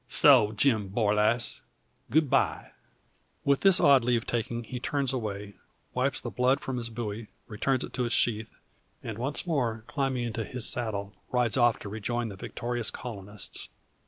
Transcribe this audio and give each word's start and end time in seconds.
So, 0.09 0.51
Jim 0.53 0.89
Borlasse, 0.89 1.61
good 2.09 2.27
bye!" 2.27 2.71
With 3.45 3.61
this 3.61 3.79
odd 3.79 4.03
leave 4.03 4.25
taking, 4.25 4.63
he 4.63 4.79
turns 4.79 5.13
away, 5.13 5.57
wipes 5.93 6.19
the 6.19 6.31
blood 6.31 6.59
from 6.59 6.77
his 6.77 6.89
bowie, 6.89 7.27
returns 7.45 7.83
it 7.83 7.93
to 7.93 8.05
its 8.05 8.15
sheath, 8.15 8.55
and 9.03 9.19
once 9.19 9.45
more 9.45 9.83
climbing 9.85 10.23
into 10.23 10.43
his 10.43 10.67
saddle, 10.67 11.13
rides 11.29 11.55
off 11.55 11.77
to 11.81 11.89
rejoin 11.89 12.29
the 12.29 12.35
victorious 12.35 12.89
colonists. 12.89 13.69